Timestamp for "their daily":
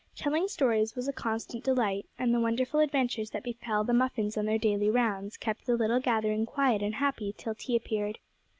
4.47-4.89